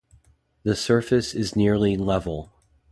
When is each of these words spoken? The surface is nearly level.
The 0.63 0.75
surface 0.75 1.35
is 1.35 1.55
nearly 1.55 1.95
level. 1.95 2.51